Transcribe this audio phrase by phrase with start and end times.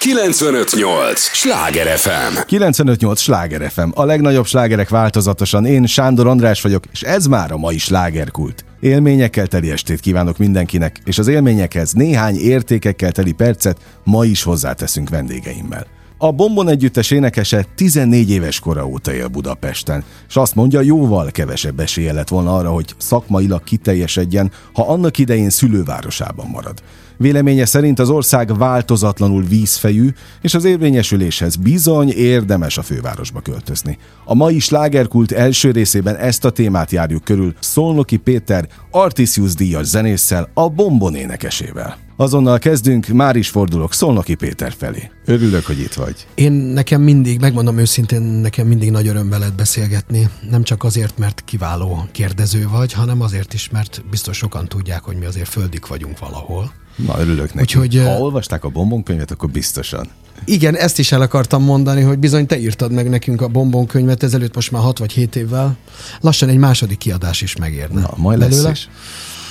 [0.00, 1.20] 958!
[1.20, 2.40] Sláger FM!
[2.46, 3.20] 958!
[3.20, 3.88] Sláger FM.
[3.94, 5.66] A legnagyobb slágerek változatosan.
[5.66, 8.64] Én Sándor András vagyok, és ez már a mai slágerkult.
[8.80, 15.08] Élményekkel teli estét kívánok mindenkinek, és az élményekhez néhány értékekkel teli percet ma is hozzáteszünk
[15.08, 15.86] vendégeimmel.
[16.18, 21.80] A Bombon együttes énekese 14 éves kora óta él Budapesten, és azt mondja, jóval kevesebb
[21.80, 26.82] esélye lett volna arra, hogy szakmailag kiteljesedjen, ha annak idején szülővárosában marad.
[27.20, 30.08] Véleménye szerint az ország változatlanul vízfejű,
[30.40, 33.98] és az érvényesüléshez bizony érdemes a fővárosba költözni.
[34.24, 40.50] A mai slágerkult első részében ezt a témát járjuk körül Szolnoki Péter Artisius díjas zenésszel,
[40.54, 41.96] a Bombon énekesével.
[42.16, 45.10] Azonnal kezdünk, már is fordulok Szolnoki Péter felé.
[45.24, 46.26] Örülök, hogy itt vagy.
[46.34, 50.28] Én nekem mindig, megmondom őszintén, nekem mindig nagy öröm veled beszélgetni.
[50.50, 55.16] Nem csak azért, mert kiváló kérdező vagy, hanem azért is, mert biztos sokan tudják, hogy
[55.16, 56.72] mi azért földik vagyunk valahol.
[57.06, 57.78] Na, örülök neki.
[57.78, 60.08] Úgyhogy, ha olvasták a bombonkönyvet, akkor biztosan.
[60.44, 64.54] Igen, ezt is el akartam mondani, hogy bizony te írtad meg nekünk a bombonkönyvet ezelőtt
[64.54, 65.76] most már 6 vagy 7 évvel.
[66.20, 68.00] Lassan egy második kiadás is megérne.
[68.00, 68.70] Na, majd lesz belőle.
[68.70, 68.88] is.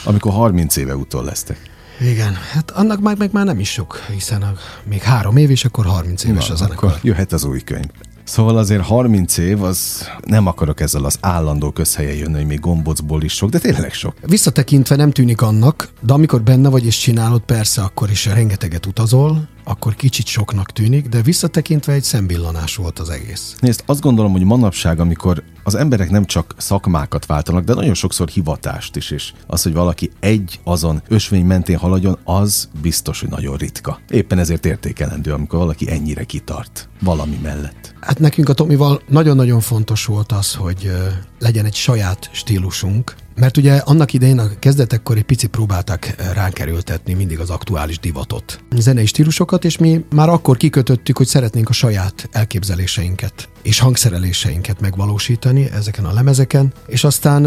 [0.04, 1.70] Amikor 30 éve utol lesztek.
[2.02, 5.66] Igen, hát annak meg, meg már nem is sok, hiszen a, még három év, és
[5.66, 7.90] akkor 30 éves Na, az akkor jöhet az új könyv.
[8.30, 13.24] Szóval azért 30 év, az nem akarok ezzel az állandó közhelyen jönni, hogy még gombocból
[13.24, 14.16] is sok, de tényleg sok.
[14.26, 19.48] Visszatekintve nem tűnik annak, de amikor benne vagy és csinálod, persze akkor is rengeteget utazol,
[19.64, 23.56] akkor kicsit soknak tűnik, de visszatekintve egy szembillanás volt az egész.
[23.60, 28.28] Nézd, azt gondolom, hogy manapság, amikor az emberek nem csak szakmákat váltanak, de nagyon sokszor
[28.28, 33.56] hivatást is, és az, hogy valaki egy azon ösvény mentén haladjon, az biztos, hogy nagyon
[33.56, 34.00] ritka.
[34.10, 37.94] Éppen ezért értékelendő, amikor valaki ennyire kitart valami mellett.
[38.00, 40.92] Hát nekünk a Tomival nagyon-nagyon fontos volt az, hogy
[41.40, 47.14] legyen egy saját stílusunk, mert ugye annak idején a kezdetekkor egy picit próbálták ránk erőltetni
[47.14, 52.30] mindig az aktuális divatot, zenei stílusokat, és mi már akkor kikötöttük, hogy szeretnénk a saját
[52.32, 57.46] elképzeléseinket és hangszereléseinket megvalósítani ezeken a lemezeken, és aztán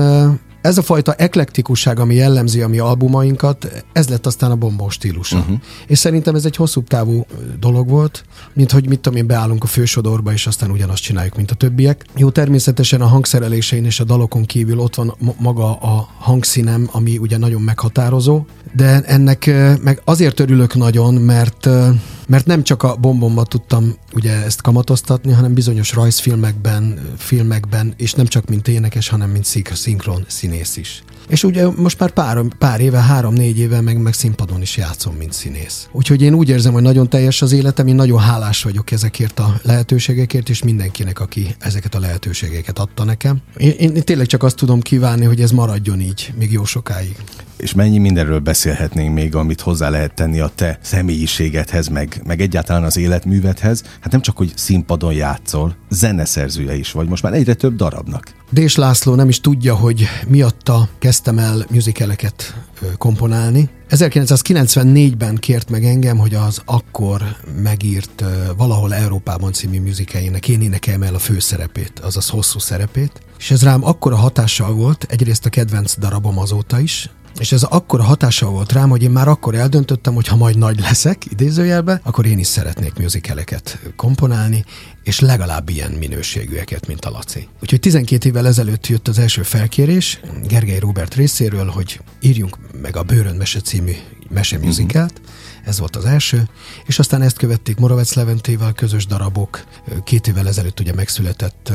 [0.63, 5.39] ez a fajta eklektikusság, ami jellemzi a mi albumainkat, ez lett aztán a bombó stílusa.
[5.39, 5.61] Uh-huh.
[5.87, 7.27] És szerintem ez egy hosszú távú
[7.61, 11.51] dolog volt, mint hogy mit tudom én, beállunk a fősodorba, és aztán ugyanazt csináljuk, mint
[11.51, 12.05] a többiek.
[12.17, 17.37] Jó, természetesen a hangszerelésein és a dalokon kívül ott van maga a hangszínem, ami ugye
[17.39, 18.45] nagyon meghatározó,
[18.77, 19.51] de ennek
[19.83, 21.69] meg azért örülök nagyon, mert
[22.27, 28.27] mert nem csak a bombomba tudtam ugye ezt kamatoztatni, hanem bizonyos rajzfilmekben, filmekben, és nem
[28.27, 31.03] csak mint énekes, hanem mint szinkron színész is.
[31.29, 35.33] És ugye most már pár, pár éve, három-négy éve meg, meg színpadon is játszom, mint
[35.33, 35.89] színész.
[35.93, 39.61] Úgyhogy én úgy érzem, hogy nagyon teljes az életem, én nagyon hálás vagyok ezekért a
[39.63, 43.39] lehetőségekért, és mindenkinek, aki ezeket a lehetőségeket adta nekem.
[43.57, 47.17] Én, én tényleg csak azt tudom kívánni, hogy ez maradjon így, még jó sokáig
[47.63, 52.85] és mennyi mindenről beszélhetnénk még, amit hozzá lehet tenni a te személyiségedhez, meg, meg egyáltalán
[52.85, 53.83] az életművedhez.
[54.01, 58.35] Hát nem csak, hogy színpadon játszol, zeneszerzője is vagy, most már egyre több darabnak.
[58.51, 62.55] Dés László nem is tudja, hogy miatta kezdtem el musicaleket
[62.99, 63.69] komponálni.
[63.91, 67.23] 1994-ben kért meg engem, hogy az akkor
[67.63, 68.25] megírt
[68.57, 73.21] Valahol Európában című musicaljának én énekeljem el a főszerepét, azaz hosszú szerepét.
[73.39, 78.03] És ez rám akkora hatással volt, egyrészt a kedvenc darabom azóta is, és ez akkora
[78.03, 82.27] hatással volt rám, hogy én már akkor eldöntöttem, hogy ha majd nagy leszek, idézőjelben, akkor
[82.27, 84.65] én is szeretnék musicaleket komponálni,
[85.03, 87.49] és legalább ilyen minőségűeket, mint a Laci.
[87.63, 93.03] Úgyhogy 12 évvel ezelőtt jött az első felkérés Gergely Robert részéről, hogy írjunk meg a
[93.03, 93.93] Bőrön Mese című
[94.29, 96.49] mesemuzikát, uh-huh ez volt az első,
[96.87, 99.65] és aztán ezt követték Moravec Leventével közös darabok.
[100.05, 101.73] Két évvel ezelőtt ugye megszületett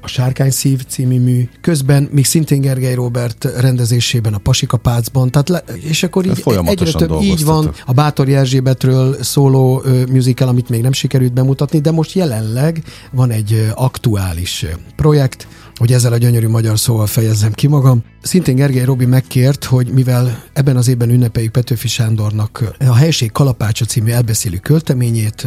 [0.00, 1.48] a Sárkány szív című mű.
[1.60, 6.92] Közben még szintén Gergely Robert rendezésében a Pasika Pácban, tehát le, és akkor így egyre
[6.92, 7.74] több így van.
[7.86, 13.70] A Bátor Erzsébetről szóló musical, amit még nem sikerült bemutatni, de most jelenleg van egy
[13.74, 15.46] aktuális projekt,
[15.80, 18.04] hogy ezzel a gyönyörű magyar szóval fejezzem ki magam.
[18.22, 23.84] Szintén Gergely Robi megkért, hogy mivel ebben az évben ünnepeljük Petőfi Sándornak a Helység Kalapácsa
[23.84, 25.46] című elbeszélő költeményét,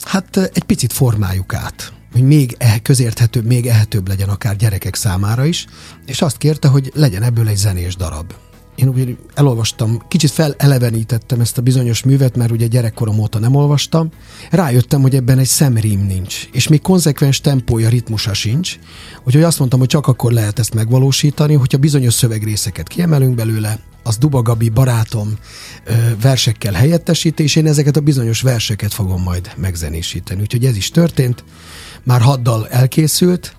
[0.00, 5.44] hát egy picit formáljuk át hogy még e- közérthetőbb, még ehetőbb legyen akár gyerekek számára
[5.44, 5.66] is,
[6.06, 8.32] és azt kérte, hogy legyen ebből egy zenés darab
[8.78, 14.08] én úgy elolvastam, kicsit felelevenítettem ezt a bizonyos művet, mert ugye gyerekkorom óta nem olvastam.
[14.50, 18.78] Rájöttem, hogy ebben egy szemrím nincs, és még konzekvens tempója, ritmusa sincs.
[19.24, 24.16] Úgyhogy azt mondtam, hogy csak akkor lehet ezt megvalósítani, hogyha bizonyos szövegrészeket kiemelünk belőle, az
[24.16, 25.34] Duba Gabi barátom
[26.22, 30.40] versekkel helyettesíti, és én ezeket a bizonyos verseket fogom majd megzenésíteni.
[30.40, 31.44] Úgyhogy ez is történt.
[32.02, 33.56] Már haddal elkészült,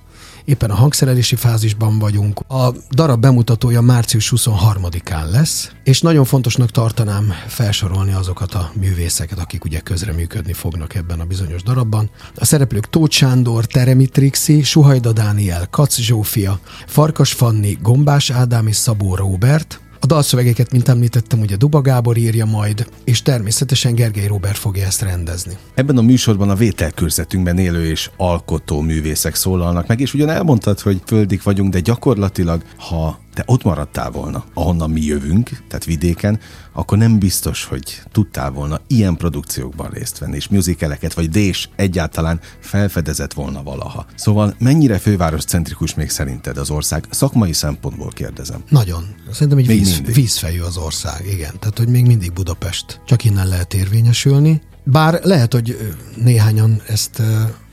[0.50, 2.40] éppen a hangszerelési fázisban vagyunk.
[2.48, 9.66] A darab bemutatója március 23-án lesz, és nagyon fontosnak tartanám felsorolni azokat a művészeket, akik
[9.66, 12.10] ugye közreműködni fognak ebben a bizonyos darabban.
[12.36, 18.76] A szereplők Tóth Sándor, Teremi Trixi, Suhajda Dániel, Kac Zsófia, Farkas Fanni, Gombás Ádám és
[18.76, 24.58] Szabó Róbert, a dalszövegeket, mint említettem, ugye Duba Gábor írja majd, és természetesen Gergely Robert
[24.58, 25.58] fogja ezt rendezni.
[25.74, 31.02] Ebben a műsorban a vételkörzetünkben élő és alkotó művészek szólalnak meg, és ugyan elmondtad, hogy
[31.06, 36.40] földik vagyunk, de gyakorlatilag, ha te ott maradtál volna, ahonnan mi jövünk, tehát vidéken,
[36.74, 42.40] akkor nem biztos, hogy tudtál volna ilyen produkciókban részt venni, és musicaleket, vagy dés egyáltalán
[42.60, 44.06] felfedezett volna valaha.
[44.16, 47.08] Szóval mennyire fővároscentrikus még szerinted az ország?
[47.10, 48.64] Szakmai szempontból kérdezem.
[48.70, 49.16] Nagyon.
[49.32, 51.60] Szerintem egy víz, vízfejű az ország, igen.
[51.60, 53.02] Tehát, hogy még mindig Budapest.
[53.06, 54.62] Csak innen lehet érvényesülni.
[54.84, 55.78] Bár lehet, hogy
[56.16, 57.22] néhányan ezt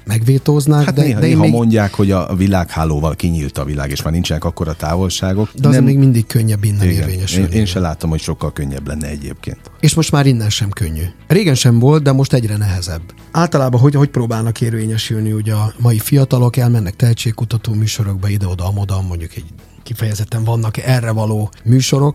[0.07, 0.85] megvétóznák.
[0.85, 4.13] Hát de, néha, de néha még, mondják, hogy a világhálóval kinyílt a világ, és már
[4.13, 5.51] nincsenek akkora távolságok.
[5.55, 7.53] De azért nem, még mindig könnyebb innen igen, érvényesülni.
[7.53, 9.59] Én, én se látom, hogy sokkal könnyebb lenne egyébként.
[9.81, 11.05] És most már innen sem könnyű.
[11.27, 13.03] Régen sem volt, de most egyre nehezebb.
[13.31, 19.35] Általában hogy, hogy próbálnak érvényesülni, ugye a mai fiatalok elmennek tehetségkutató műsorokba, ide-oda, amoda, mondjuk
[19.35, 19.45] egy
[19.83, 22.15] kifejezetten vannak erre való műsorok,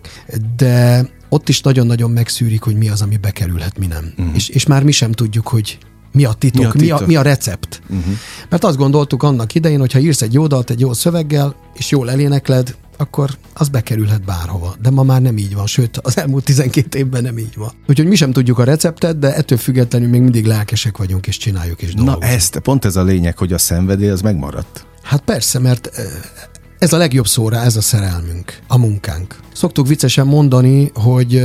[0.55, 4.13] de ott is nagyon-nagyon megszűrik, hogy mi az, ami bekerülhet, mi nem.
[4.17, 4.35] Uh-huh.
[4.35, 5.77] És, és már mi sem tudjuk, hogy
[6.11, 6.99] mi a titok, mi a, titok?
[6.99, 7.81] Mi, a, mi a recept.
[7.89, 8.13] Uh-huh.
[8.49, 11.91] Mert azt gondoltuk annak idején, hogy ha írsz egy jó dalt egy jó szöveggel, és
[11.91, 14.75] jól elénekled, akkor az bekerülhet bárhova.
[14.81, 17.71] De ma már nem így van, sőt, az elmúlt 12 évben nem így van.
[17.87, 21.81] Úgyhogy mi sem tudjuk a receptet, de ettől függetlenül még mindig lelkesek vagyunk, és csináljuk,
[21.81, 22.23] és dolgozunk.
[22.23, 24.85] Na ezt, pont ez a lényeg, hogy a szenvedély az megmaradt.
[25.01, 25.89] Hát persze, mert
[26.81, 29.35] ez a legjobb szóra, ez a szerelmünk, a munkánk.
[29.53, 31.35] Szoktuk viccesen mondani, hogy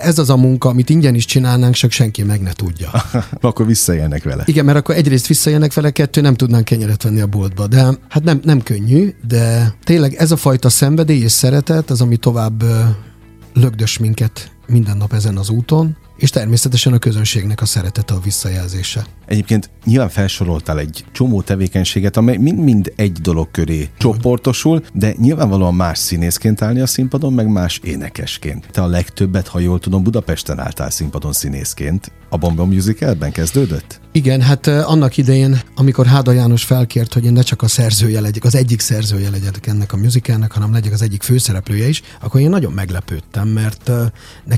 [0.00, 2.90] ez az a munka, amit ingyen is csinálnánk, csak senki meg ne tudja.
[3.40, 4.42] akkor visszajelnek vele.
[4.46, 7.66] Igen, mert akkor egyrészt visszajelnek vele, kettő nem tudnánk kenyeret venni a boltba.
[7.66, 12.16] De hát nem, nem könnyű, de tényleg ez a fajta szenvedély és szeretet az, ami
[12.16, 12.64] tovább
[13.54, 19.06] lögdös minket minden nap ezen az úton, és természetesen a közönségnek a szeretete a visszajelzése.
[19.26, 25.98] Egyébként nyilván felsoroltál egy csomó tevékenységet, amely mind-mind egy dolog köré csoportosul, de nyilvánvalóan más
[25.98, 28.68] színészként állni a színpadon, meg más énekesként.
[28.70, 32.12] Te a legtöbbet, ha jól tudom, Budapesten álltál színpadon színészként.
[32.28, 34.00] A Bomba Musicalben kezdődött?
[34.12, 38.44] Igen, hát annak idején, amikor Háda János felkért, hogy én ne csak a szerzője legyek,
[38.44, 42.48] az egyik szerzője legyek ennek a musicalnek, hanem legyek az egyik főszereplője is, akkor én
[42.48, 43.90] nagyon meglepődtem, mert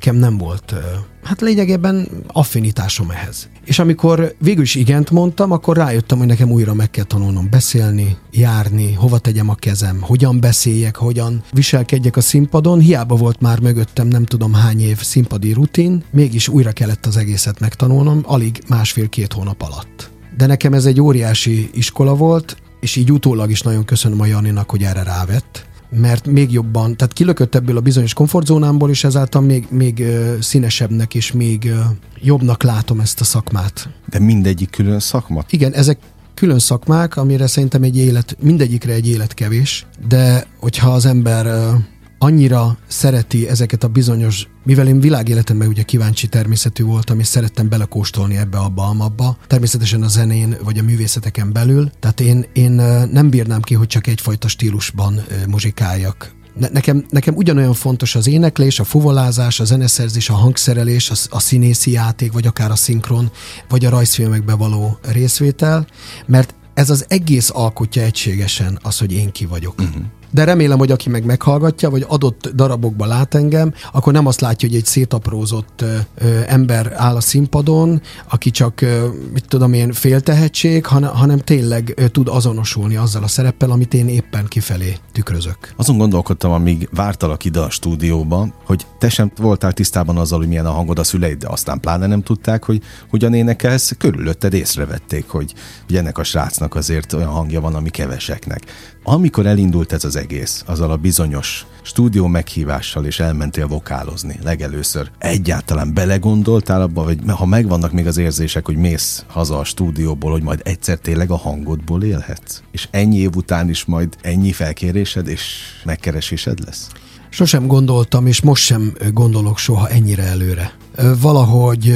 [0.04, 0.75] nekem nem volt
[1.22, 3.49] hát lényegében affinitásom ehhez.
[3.64, 8.16] És amikor végül is igent mondtam, akkor rájöttem, hogy nekem újra meg kell tanulnom beszélni,
[8.31, 12.81] járni, hova tegyem a kezem, hogyan beszéljek, hogyan viselkedjek a színpadon.
[12.81, 17.60] Hiába volt már mögöttem nem tudom hány év színpadi rutin, mégis újra kellett az egészet
[17.60, 20.10] megtanulnom, alig másfél-két hónap alatt.
[20.37, 24.70] De nekem ez egy óriási iskola volt, és így utólag is nagyon köszönöm a Janinak,
[24.70, 25.66] hogy erre rávett,
[26.00, 30.04] mert még jobban, tehát kilökött ebből a bizonyos komfortzónámból, és ezáltal még, még
[30.40, 31.72] színesebbnek és még
[32.20, 33.88] jobbnak látom ezt a szakmát.
[34.08, 35.44] De mindegyik külön szakma?
[35.50, 35.98] Igen, ezek
[36.34, 41.74] külön szakmák, amire szerintem egy élet, mindegyikre egy élet kevés, de hogyha az ember
[42.22, 48.36] annyira szereti ezeket a bizonyos, mivel én világéletemben ugye kíváncsi természetű voltam, és szerettem belekóstolni
[48.36, 52.70] ebbe, abba, amabba, természetesen a zenén vagy a művészeteken belül, tehát én, én
[53.10, 56.34] nem bírnám ki, hogy csak egyfajta stílusban muzsikáljak.
[56.58, 61.40] Ne, nekem, nekem ugyanolyan fontos az éneklés, a fuvolázás, a zeneszerzés, a hangszerelés, a, a
[61.40, 63.30] színészi játék, vagy akár a szinkron,
[63.68, 65.86] vagy a rajzfilmekbe való részvétel,
[66.26, 69.80] mert ez az egész alkotja egységesen az, hogy én ki vagyok.
[69.80, 74.40] Uh-huh de remélem, hogy aki meg meghallgatja, vagy adott darabokba lát engem, akkor nem azt
[74.40, 75.84] látja, hogy egy szétaprózott
[76.14, 81.92] ö, ember áll a színpadon, aki csak, ö, mit tudom én, féltehetség, hanem, hanem tényleg
[81.96, 85.56] ö, tud azonosulni azzal a szereppel, amit én éppen kifelé tükrözök.
[85.76, 90.66] Azon gondolkodtam, amíg vártalak ide a stúdióba, hogy te sem voltál tisztában azzal, hogy milyen
[90.66, 95.54] a hangod a szüleid, de aztán pláne nem tudták, hogy hogyan énekelsz, körülötted észrevették, hogy,
[95.86, 98.60] hogy ennek a srácnak azért olyan hangja van, ami keveseknek.
[99.04, 105.94] Amikor elindult ez az egész, azzal a bizonyos stúdió meghívással, és elmentél vokálozni legelőször, egyáltalán
[105.94, 110.61] belegondoltál abba, hogy ha megvannak még az érzések, hogy mész haza a stúdióból, hogy majd
[110.64, 112.61] egyszer tényleg a hangodból élhetsz?
[112.71, 115.42] És ennyi év után is majd ennyi felkérésed és
[115.85, 116.88] megkeresésed lesz?
[117.28, 120.73] Sosem gondoltam, és most sem gondolok soha ennyire előre.
[121.21, 121.94] Valahogy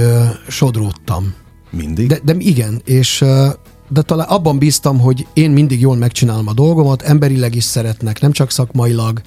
[0.48, 1.34] sodródtam.
[1.70, 2.08] Mindig?
[2.08, 3.24] De, de igen, és
[3.88, 8.32] de talán abban bíztam, hogy én mindig jól megcsinálom a dolgomat, emberileg is szeretnek, nem
[8.32, 9.20] csak szakmailag,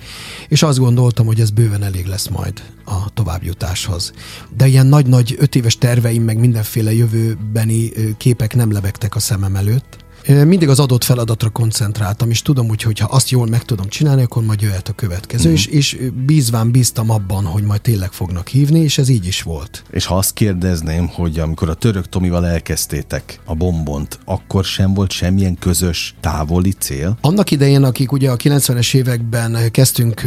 [0.48, 4.14] és azt gondoltam, hogy ez bőven elég lesz majd a továbbjutáshoz.
[4.58, 9.98] De ilyen nagy-nagy öt éves terveim, meg mindenféle jövőbeni képek nem lebegtek a szemem előtt,
[10.28, 14.22] Mindig az adott feladatra koncentráltam, és tudom úgy, hogy ha azt jól meg tudom csinálni,
[14.22, 15.60] akkor majd jöhet a következő, uh-huh.
[15.60, 19.84] és, és bízván bíztam abban, hogy majd tényleg fognak hívni, és ez így is volt.
[19.92, 25.12] És ha azt kérdezném, hogy amikor a török Tomival elkezdtétek a bombont, akkor sem volt
[25.12, 27.18] semmilyen közös távoli cél?
[27.22, 30.22] Annak idején, akik ugye a 90-es években kezdtünk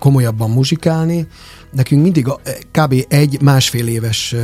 [0.00, 1.26] komolyabban muzsikálni,
[1.72, 2.40] nekünk mindig a,
[2.70, 3.04] kb.
[3.08, 4.34] egy másfél éves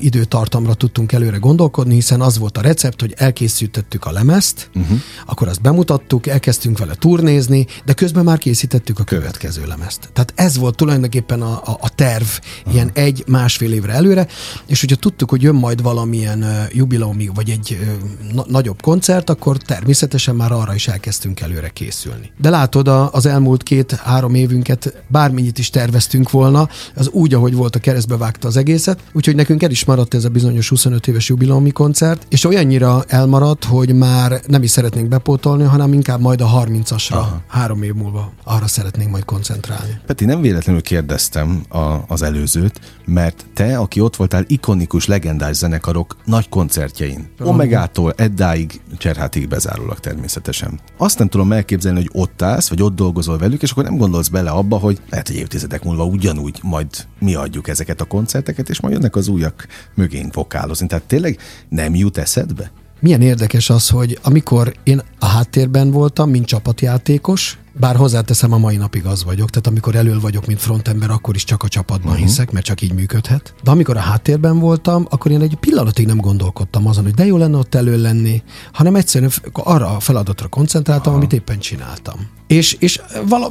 [0.00, 4.98] időtartamra tudtunk előre gondolkodni, hiszen az volt a recept, hogy elkészítettük a lemezt, uh-huh.
[5.26, 10.10] akkor azt bemutattuk, elkezdtünk vele turnézni, de közben már készítettük a következő lemezt.
[10.12, 12.26] Tehát ez volt tulajdonképpen a, a, a terv
[12.58, 12.74] uh-huh.
[12.74, 14.26] ilyen egy másfél évre előre,
[14.66, 19.30] és hogyha tudtuk, hogy jön majd valamilyen uh, jubileumi, vagy egy uh, na- nagyobb koncert,
[19.30, 22.30] akkor természetesen már arra is elkezdtünk előre készülni.
[22.38, 27.54] De látod, a, az elmúlt két-három évünket bármennyit is terveztünk volna, volna, az úgy, ahogy
[27.54, 31.06] volt a keresztbe vágta az egészet, úgyhogy nekünk el is maradt ez a bizonyos 25
[31.08, 36.40] éves jubileumi koncert, és olyannyira elmaradt, hogy már nem is szeretnénk bepótolni, hanem inkább majd
[36.40, 37.42] a 30-asra, Aha.
[37.46, 40.00] három év múlva arra szeretnénk majd koncentrálni.
[40.06, 46.16] Peti, nem véletlenül kérdeztem a, az előzőt, mert te, aki ott voltál ikonikus, legendás zenekarok
[46.24, 50.80] nagy koncertjein, Omegától Eddáig, Cserhátig bezárólag természetesen.
[50.96, 54.28] Azt nem tudom elképzelni, hogy ott állsz, vagy ott dolgozol velük, és akkor nem gondolsz
[54.28, 56.86] bele abba, hogy lehet, hogy évtizedek múlva ugyanúgy úgy majd
[57.18, 60.86] mi adjuk ezeket a koncerteket, és majd jönnek az újak mögénk vokálozni.
[60.86, 62.70] Tehát tényleg nem jut eszedbe?
[63.00, 68.76] Milyen érdekes az, hogy amikor én a háttérben voltam, mint csapatjátékos, bár hozzáteszem, a mai
[68.76, 72.26] napig az vagyok, tehát amikor elől vagyok, mint frontember, akkor is csak a csapatban uh-huh.
[72.26, 73.54] hiszek, mert csak így működhet.
[73.62, 77.36] De amikor a háttérben voltam, akkor én egy pillanatig nem gondolkodtam azon, hogy de jó
[77.36, 78.42] lenne ott elő lenni,
[78.72, 81.16] hanem egyszerűen arra a feladatra koncentráltam, Aha.
[81.16, 82.14] amit éppen csináltam.
[82.46, 83.00] És, és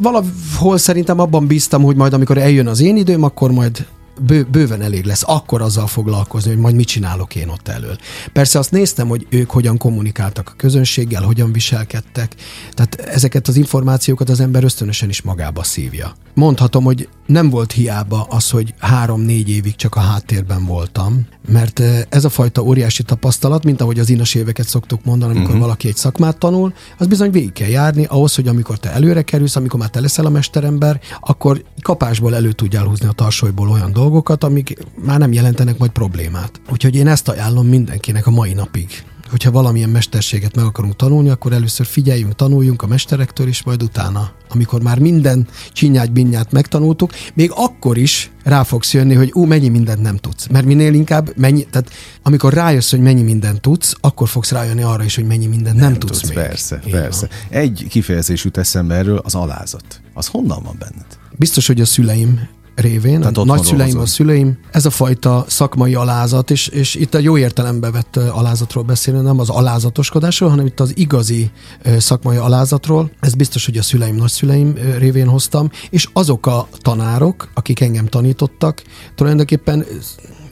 [0.01, 3.85] valahol szerintem abban bíztam, hogy majd amikor eljön az én időm, akkor majd
[4.21, 7.97] bő, bőven elég lesz akkor azzal foglalkozni, hogy majd mit csinálok én ott elől.
[8.33, 12.35] Persze azt néztem, hogy ők hogyan kommunikáltak a közönséggel, hogyan viselkedtek,
[12.73, 16.13] tehát ezeket az információkat az ember ösztönösen is magába szívja.
[16.33, 22.25] Mondhatom, hogy nem volt hiába az, hogy három-négy évig csak a háttérben voltam, mert ez
[22.25, 25.65] a fajta óriási tapasztalat, mint ahogy az inas éveket szoktuk mondani, amikor uh-huh.
[25.65, 29.55] valaki egy szakmát tanul, az bizony végig kell járni ahhoz, hogy amikor te előre kerülsz,
[29.55, 34.08] amikor már te leszel a mesterember, akkor kapásból elő tudjál húzni a tarsolyból olyan dolgokat,
[34.43, 36.61] amik már nem jelentenek majd problémát.
[36.71, 41.53] Úgyhogy én ezt ajánlom mindenkinek a mai napig hogyha valamilyen mesterséget meg akarunk tanulni, akkor
[41.53, 47.51] először figyeljünk, tanuljunk a mesterektől, és majd utána, amikor már minden csinyát, binyát megtanultuk, még
[47.55, 50.47] akkor is rá fogsz jönni, hogy ú, mennyi mindent nem tudsz.
[50.47, 51.89] Mert minél inkább mennyi, tehát
[52.23, 55.89] amikor rájössz, hogy mennyi mindent tudsz, akkor fogsz rájönni arra is, hogy mennyi mindent nem,
[55.89, 56.37] nem tudsz, tudsz még.
[56.37, 56.81] Persze.
[56.91, 57.29] Van.
[57.49, 60.01] Egy kifejezés jut eszembe erről, az alázat.
[60.13, 61.17] Az honnan van benned?
[61.37, 62.47] Biztos, hogy a szüleim
[62.79, 67.19] révén, Tehát a nagyszüleim, a szüleim, ez a fajta szakmai alázat, és, és itt a
[67.19, 71.51] jó értelembe vett alázatról beszélünk, nem az alázatoskodásról, hanem itt az igazi
[71.97, 73.11] szakmai alázatról.
[73.19, 78.83] Ez biztos, hogy a szüleim, nagyszüleim révén hoztam, és azok a tanárok, akik engem tanítottak,
[79.15, 79.85] tulajdonképpen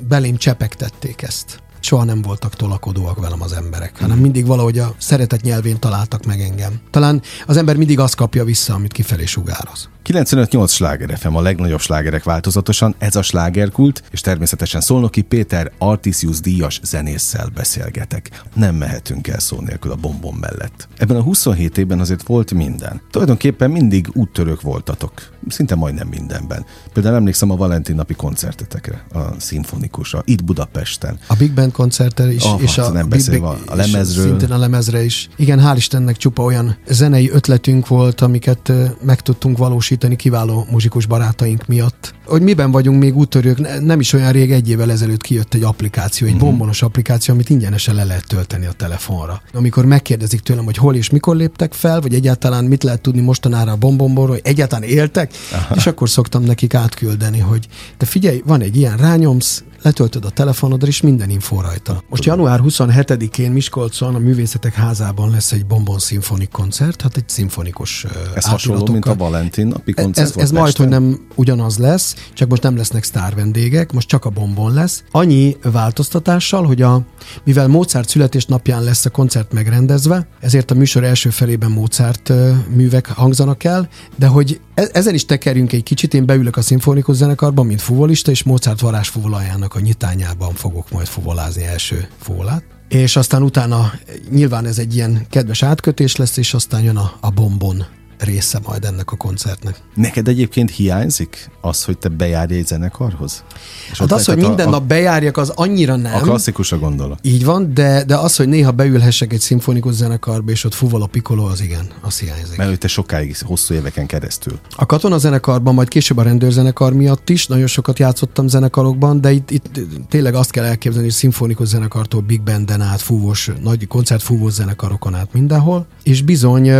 [0.07, 5.41] belém csepegtették ezt soha nem voltak tolakodóak velem az emberek, hanem mindig valahogy a szeretet
[5.41, 6.79] nyelvén találtak meg engem.
[6.91, 9.89] Talán az ember mindig azt kapja vissza, amit kifelé sugároz.
[10.07, 16.39] 95-8 sláger FM, a legnagyobb slágerek változatosan, ez a slágerkult, és természetesen Szolnoki Péter Artisius
[16.39, 18.43] díjas zenésszel beszélgetek.
[18.53, 20.87] Nem mehetünk el szó nélkül a bombon mellett.
[20.97, 23.01] Ebben a 27 évben azért volt minden.
[23.11, 25.13] Tulajdonképpen mindig úttörők voltatok.
[25.47, 26.65] Szinte majdnem mindenben.
[26.93, 31.19] Például emlékszem a Valentin napi koncertetekre, a szimfonikusra, itt Budapesten.
[31.27, 34.25] A Big Band koncertre is, oh, és a, nem Big, a, a lemezről.
[34.25, 35.29] Szintén a lemezre is.
[35.35, 38.71] Igen, hál' Istennek csupa olyan zenei ötletünk volt, amiket
[39.01, 42.13] meg tudtunk valósítani kiváló muzsikus barátaink miatt.
[42.25, 46.27] Hogy miben vagyunk még úttörők, nem is olyan rég, egy évvel ezelőtt kijött egy applikáció,
[46.27, 46.49] egy uh-huh.
[46.49, 49.41] bombonos applikáció, amit ingyenesen le lehet tölteni a telefonra.
[49.53, 53.71] Amikor megkérdezik tőlem, hogy hol és mikor léptek fel, vagy egyáltalán mit lehet tudni mostanára
[53.71, 55.75] a bombomborról, hogy egyáltalán éltek, Aha.
[55.75, 60.87] és akkor szoktam nekik átküldeni, hogy te figyelj, van egy ilyen rányomsz, letöltöd a telefonodra,
[60.87, 62.03] és minden info rajta.
[62.09, 68.05] Most január 27-én Miskolcon a Művészetek Házában lesz egy Bombon szimfonik koncert, hát egy szimfonikus
[68.35, 72.49] Ez hasonló, mint a Valentin napi koncert Ez, ez majd, hogy nem ugyanaz lesz, csak
[72.49, 75.03] most nem lesznek sztár vendégek, most csak a Bombon lesz.
[75.11, 77.01] Annyi változtatással, hogy a,
[77.43, 82.33] mivel Mozart születésnapján lesz a koncert megrendezve, ezért a műsor első felében Mozart
[82.75, 87.15] művek hangzanak el, de hogy e- ezen is tekerjünk egy kicsit, én beülök a szimfonikus
[87.15, 91.07] zenekarban, mint fuvolista, és Mozart varázsfuvolajának a nyitányában fogok majd
[91.47, 92.63] fuvolázni első fúvolát.
[92.87, 93.91] És aztán utána
[94.29, 97.85] nyilván ez egy ilyen kedves átkötés lesz, és aztán jön a, a bombon
[98.19, 99.81] része majd ennek a koncertnek.
[99.95, 103.43] Neked egyébként hiányzik az, hogy te bejárj egy zenekarhoz?
[103.91, 106.15] És hát az, hogy minden a, nap bejárjak, az annyira nem.
[106.15, 107.19] A klasszikus a gondolat.
[107.21, 111.05] Így van, de, de az, hogy néha beülhessek egy szimfonikus zenekarba, és ott fuval a
[111.05, 112.57] pikoló, az igen, az hiányzik.
[112.57, 114.59] Mert te sokáig, hosszú éveken keresztül.
[114.75, 119.51] A katona zenekarban, majd később a rendőrzenekar miatt is, nagyon sokat játszottam zenekarokban, de itt,
[119.51, 125.15] itt tényleg azt kell elképzelni, hogy szimfonikus zenekartól Big Banden át, fúvós, nagy koncertfúvós zenekarokon
[125.15, 126.71] át mindenhol, és bizony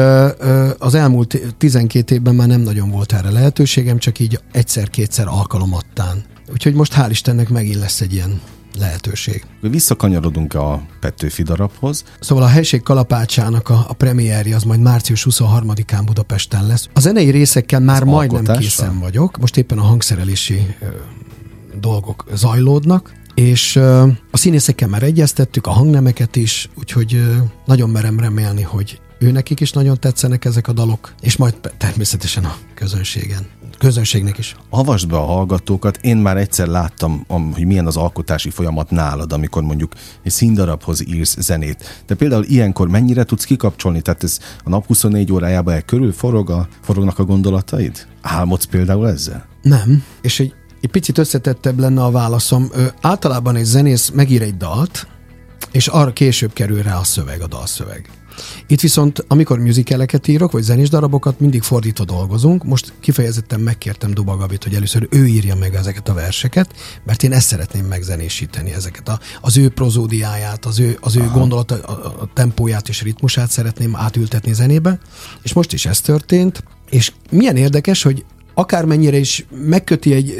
[0.77, 1.26] az elmúlt
[1.57, 6.24] 12 évben már nem nagyon volt erre lehetőségem, csak így egyszer-kétszer alkalomattán.
[6.51, 8.41] Úgyhogy most hál' Istennek megint lesz egy ilyen
[8.79, 9.46] lehetőség.
[9.62, 12.03] Visszakanyarodunk a Petőfi darabhoz.
[12.19, 16.89] Szóval a helység kalapácsának a, a premierje az majd március 23-án Budapesten lesz.
[16.93, 18.62] A zenei részekkel már Az majdnem alkotásra?
[18.62, 19.38] készen vagyok.
[19.38, 20.86] Most éppen a hangszerelési ö,
[21.79, 28.19] dolgok zajlódnak, és ö, a színészekkel már egyeztettük, a hangnemeket is, úgyhogy ö, nagyon merem
[28.19, 33.47] remélni, hogy ő nekik is nagyon tetszenek ezek a dalok, és majd természetesen a közönségen
[33.77, 34.55] közönségnek is.
[34.69, 39.63] Avasd be a hallgatókat, én már egyszer láttam, hogy milyen az alkotási folyamat nálad, amikor
[39.63, 39.93] mondjuk
[40.24, 42.03] egy színdarabhoz írsz zenét.
[42.05, 44.01] De például ilyenkor mennyire tudsz kikapcsolni?
[44.01, 48.07] Tehát ez a nap 24 órájában el körül forog a, forognak a gondolataid?
[48.21, 49.45] Álmodsz például ezzel?
[49.62, 52.69] Nem, és egy, egy picit összetettebb lenne a válaszom.
[52.74, 55.07] Ö, általában egy zenész megír egy dalt,
[55.71, 58.09] és arra később kerül rá a szöveg, a dalszöveg.
[58.67, 62.63] Itt viszont, amikor musicaleket írok, vagy zenés darabokat, mindig fordítva dolgozunk.
[62.63, 67.34] Most kifejezetten megkértem Duba Gabit, hogy először ő írja meg ezeket a verseket, mert én
[67.34, 72.29] ezt szeretném megzenésíteni, ezeket a, az ő prozódiáját, az ő, az ő gondolat, a, a
[72.34, 75.00] tempóját és ritmusát szeretném átültetni zenébe,
[75.41, 80.36] és most is ez történt, és milyen érdekes, hogy akármennyire is megköti egy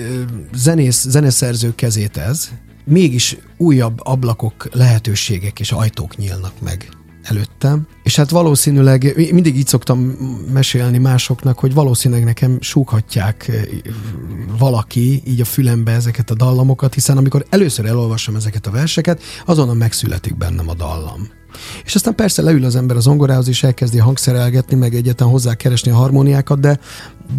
[0.54, 2.50] zenész, zeneszerző kezét ez,
[2.86, 6.90] mégis újabb ablakok, lehetőségek és ajtók nyílnak meg
[7.30, 10.00] előttem, és hát valószínűleg, mindig így szoktam
[10.54, 13.62] mesélni másoknak, hogy valószínűleg nekem súghatják eh,
[14.58, 19.76] valaki így a fülembe ezeket a dallamokat, hiszen amikor először elolvasom ezeket a verseket, azonnal
[19.76, 21.30] megszületik bennem a dallam.
[21.86, 25.92] És aztán persze leül az ember az zongorához, és elkezdi hangszerelgetni, meg egyetlen hozzá keresni
[25.92, 26.80] a harmóniákat, de,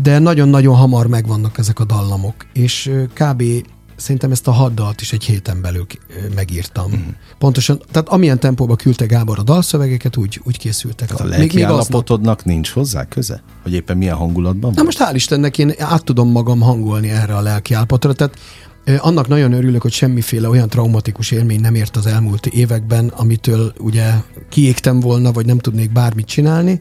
[0.03, 2.35] de nagyon-nagyon hamar megvannak ezek a dallamok.
[2.53, 3.43] És eh, kb
[3.99, 5.87] szerintem ezt a haddalt is egy héten belül
[6.35, 6.91] megírtam.
[6.91, 7.09] Mm.
[7.39, 11.09] Pontosan, tehát amilyen tempóba küldte Gábor a dalszövegeket, úgy, úgy készültek.
[11.09, 13.43] Tehát a, a lelki állapotodnak nincs hozzá köze?
[13.63, 17.41] Hogy éppen milyen hangulatban Na most hál' Istennek én át tudom magam hangolni erre a
[17.41, 18.39] lelki állapotra, tehát
[18.99, 24.13] annak nagyon örülök, hogy semmiféle olyan traumatikus élmény nem ért az elmúlt években, amitől ugye
[24.49, 26.81] kiégtem volna, vagy nem tudnék bármit csinálni.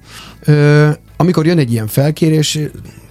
[1.18, 2.56] Amikor jön egy ilyen felkérés,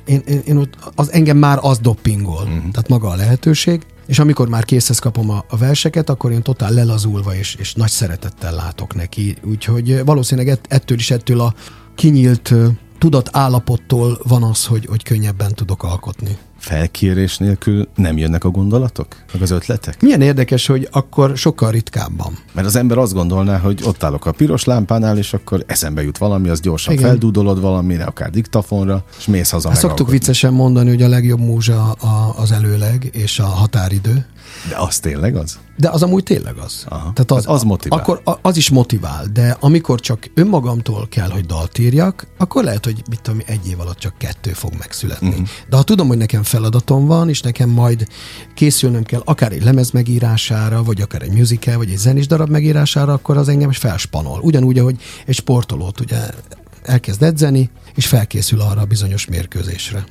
[0.04, 2.70] én, én, én ott, az engem már az doppingol, uh-huh.
[2.70, 6.72] tehát maga a lehetőség és amikor már készhez kapom a, a verseket, akkor én totál
[6.72, 9.36] lelazulva és, és nagy szeretettel látok neki.
[9.44, 11.54] Úgyhogy valószínűleg ettől is, ettől a
[11.94, 12.54] kinyílt
[12.98, 19.06] tudat állapottól van az, hogy, hogy könnyebben tudok alkotni felkérés nélkül nem jönnek a gondolatok,
[19.32, 20.02] meg az ötletek?
[20.02, 22.38] Milyen érdekes, hogy akkor sokkal ritkábban.
[22.52, 26.18] Mert az ember azt gondolná, hogy ott állok a piros lámpánál, és akkor eszembe jut
[26.18, 27.06] valami, az gyorsan Igen.
[27.06, 31.92] feldúdolod valamire, akár diktafonra, és mész haza Ezt szoktuk viccesen mondani, hogy a legjobb múzsa
[32.36, 34.26] az előleg és a határidő.
[34.68, 35.58] De az tényleg az?
[35.76, 36.84] De az amúgy tényleg az.
[36.88, 37.12] Aha.
[37.12, 37.98] Tehát az, az motivál.
[37.98, 43.02] Akkor az is motivál, de amikor csak önmagamtól kell, hogy dalt írjak, akkor lehet, hogy
[43.10, 45.28] mit tudom, egy év alatt csak kettő fog megszületni.
[45.28, 45.46] Uh-huh.
[45.68, 48.06] De ha tudom, hogy nekem feladatom van, és nekem majd
[48.54, 53.12] készülnöm kell akár egy lemez megírására, vagy akár egy musical, vagy egy zenés darab megírására,
[53.12, 54.40] akkor az engem is felspanol.
[54.40, 56.16] Ugyanúgy, ahogy egy sportolót ugye
[56.82, 60.04] elkezd edzeni, és felkészül arra a bizonyos mérkőzésre.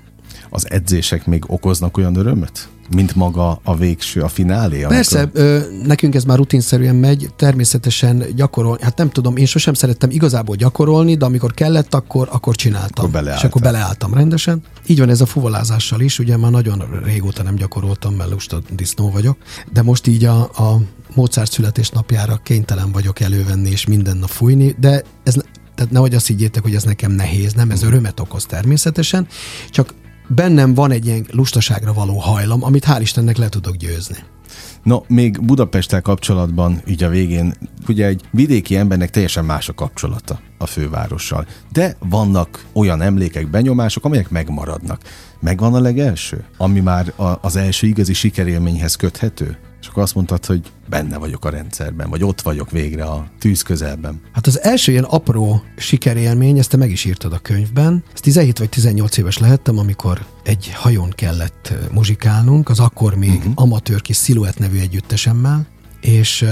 [0.50, 2.68] Az edzések még okoznak olyan örömöt?
[2.89, 4.86] Mint maga a végső, a finálé?
[4.88, 5.41] Persze, amikor...
[5.41, 10.56] ö, nekünk ez már rutinszerűen megy, természetesen gyakorolni, hát nem tudom, én sosem szerettem igazából
[10.56, 13.06] gyakorolni, de amikor kellett, akkor, akkor csináltam.
[13.06, 14.62] Akkor és akkor beleálltam rendesen.
[14.86, 19.10] Így van ez a fuvolázással is, ugye már nagyon régóta nem gyakoroltam, mert lusta disznó
[19.10, 19.38] vagyok,
[19.71, 20.82] de most így a, a
[21.13, 25.36] Mozart születésnapjára kénytelen vagyok elővenni és minden nap fújni, de ez
[25.76, 29.28] tehát nehogy azt higgyétek, hogy ez nekem nehéz, nem, ez örömet okoz természetesen,
[29.69, 29.93] csak
[30.28, 34.18] bennem van egy ilyen lustaságra való hajlam, amit hál' Istennek le tudok győzni.
[34.84, 37.54] No, még Budapesttel kapcsolatban, így a végén,
[37.88, 41.46] ugye egy vidéki embernek teljesen más a kapcsolata a fővárossal.
[41.72, 45.02] De vannak olyan emlékek, benyomások, amelyek megmaradnak.
[45.40, 46.46] Megvan a legelső?
[46.58, 49.58] Ami már az első igazi sikerélményhez köthető?
[49.86, 53.62] És akkor azt mondtad, hogy benne vagyok a rendszerben, vagy ott vagyok végre a tűz
[53.62, 54.21] közelben.
[54.32, 58.04] Hát az első ilyen apró sikerélmény, ezt te meg is írtad a könyvben.
[58.13, 63.54] Ez 17 vagy 18 éves lehettem, amikor egy hajón kellett muzsikálnunk, az akkor még uh-huh.
[63.56, 65.67] amatőr kis Silhouette nevű együttesemmel,
[66.02, 66.45] és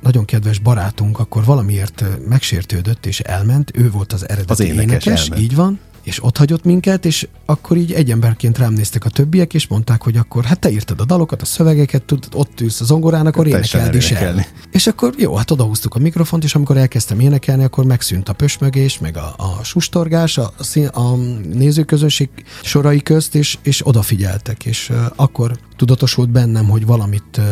[0.00, 5.30] nagyon kedves barátunk akkor valamiért megsértődött és elment, ő volt az eredeti az énekes, énekes
[5.38, 9.54] így van, és ott hagyott minket, és akkor így egy emberként rám néztek a többiek,
[9.54, 12.84] és mondták, hogy akkor hát te írtad a dalokat, a szövegeket, tud, ott ülsz a
[12.84, 14.46] zongorán, akkor énekeld is el.
[14.70, 18.98] És akkor jó, hát odahúztuk a mikrofont, és amikor elkezdtem énekelni, akkor megszűnt a pösmögés,
[18.98, 21.16] meg a, a sustorgás a, a, a
[21.52, 22.28] nézőközönség
[22.62, 27.44] sorai közt, és, és odafigyeltek, és uh, akkor tudatosult bennem, hogy valamit uh,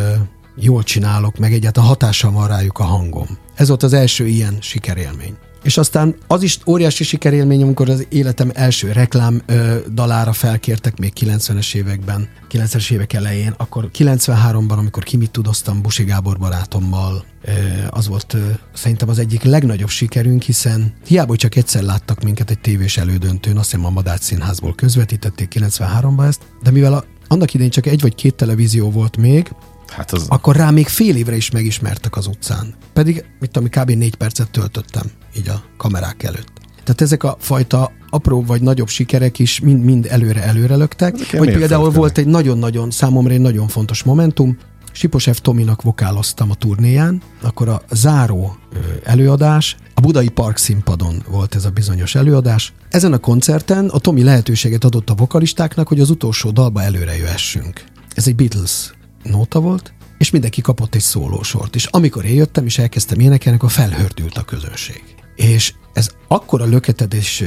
[0.57, 3.27] jól csinálok, meg egyáltalán hatással van rájuk a hangom.
[3.55, 5.37] Ez volt az első ilyen sikerélmény.
[5.65, 11.13] És aztán az is óriási sikerélmény, amikor az életem első reklám ö, dalára felkértek még
[11.21, 17.51] 90-es években, 90-es évek elején, akkor 93-ban, amikor kimit tudoztam Busi Gábor barátommal, ö,
[17.91, 18.39] az volt ö,
[18.75, 23.57] szerintem az egyik legnagyobb sikerünk, hiszen hiába, hogy csak egyszer láttak minket egy tévés elődöntőn,
[23.57, 28.01] azt hiszem a Madács Színházból közvetítették 93-ban ezt, de mivel a, annak idején csak egy
[28.01, 29.51] vagy két televízió volt még,
[29.89, 30.27] Hát az...
[30.29, 32.75] Akkor rá még fél évre is megismertek az utcán.
[32.93, 33.91] Pedig, mit tudom, kb.
[33.91, 36.53] négy percet töltöttem így a kamerák előtt.
[36.85, 41.31] Tehát ezek a fajta apró vagy nagyobb sikerek is mind-mind előre-előre löktek.
[41.33, 44.59] Vagy például volt egy nagyon-nagyon, számomra egy nagyon fontos momentum,
[44.93, 48.57] Siposev Tominak vokáloztam a turnéján, akkor a záró
[49.03, 52.73] előadás, a Budai Park színpadon volt ez a bizonyos előadás.
[52.91, 57.85] Ezen a koncerten a Tomi lehetőséget adott a vokalistáknak, hogy az utolsó dalba előre jöhessünk.
[58.15, 58.93] Ez egy Beatles
[59.25, 61.75] nóta volt, és mindenki kapott egy szólósort.
[61.75, 65.03] És amikor én jöttem és elkezdtem énekelni, akkor felhördült a közönség.
[65.37, 67.43] És ez akkora löketedés,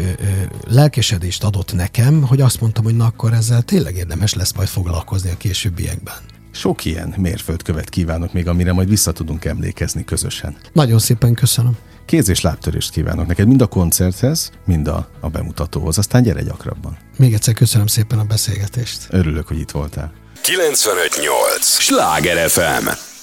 [0.68, 5.30] lelkesedést adott nekem, hogy azt mondtam, hogy na akkor ezzel tényleg érdemes lesz majd foglalkozni
[5.30, 6.16] a későbbiekben.
[6.52, 10.58] Sok ilyen mérföldkövet kívánok még, amire majd vissza tudunk emlékezni közösen.
[10.74, 11.78] Nagyon szépen köszönöm.
[12.06, 15.98] Kéz és lábtörést kívánok neked, mind a koncerthez, mind a, a bemutatóhoz.
[15.98, 16.98] Aztán gyere gyakrabban.
[17.18, 19.08] Még egyszer köszönöm szépen a beszélgetést.
[19.10, 20.13] Örülök, hogy itt voltál.
[20.48, 21.64] 958!
[21.64, 23.17] Sláger FM!